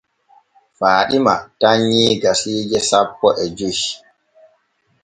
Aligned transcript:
Faaɗima 0.77 1.33
tannyii 1.59 2.19
gasiije 2.21 2.79
sapo 2.89 3.27
e 3.43 3.45
joy. 3.57 3.79